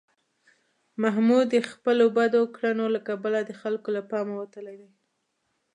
محمود 1.01 1.45
د 1.53 1.57
خپلو 1.69 2.05
بدو 2.17 2.41
کړنو 2.55 2.85
له 2.95 2.99
کبله 3.07 3.39
د 3.43 3.51
خلکو 3.61 3.89
له 3.95 4.01
پامه 4.09 4.33
وتلی 4.37 4.75
دی. 4.81 4.91